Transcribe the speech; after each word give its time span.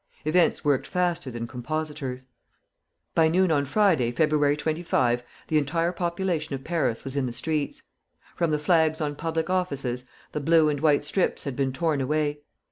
Events 0.25 0.65
worked 0.65 0.87
faster 0.87 1.29
than 1.29 1.45
compositors. 1.45 2.25
By 3.13 3.27
noon 3.27 3.51
on 3.51 3.65
Friday, 3.65 4.11
February 4.11 4.57
25, 4.57 5.21
the 5.47 5.59
entire 5.59 5.91
population 5.91 6.55
of 6.55 6.63
Paris 6.63 7.03
was 7.03 7.15
in 7.15 7.27
the 7.27 7.31
streets. 7.33 7.83
From 8.35 8.49
the 8.49 8.57
flags 8.57 8.99
on 8.99 9.13
public 9.15 9.47
offices, 9.51 10.05
the 10.31 10.41
blue 10.41 10.69
and 10.69 10.79
white 10.79 11.05
strips 11.05 11.43
had 11.43 11.55
been 11.55 11.71
tom 11.71 12.01
away. 12.01 12.39